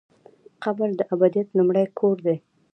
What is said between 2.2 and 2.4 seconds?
دی